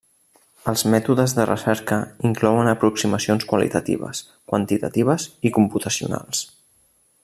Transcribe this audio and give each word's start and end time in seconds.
Els 0.71 0.83
mètodes 0.93 1.35
de 1.39 1.45
recerca 1.49 1.99
inclouen 2.29 2.71
aproximacions 2.71 3.47
qualitatives, 3.53 4.25
quantitatives 4.53 5.31
i 5.51 5.57
computacionals. 5.61 6.47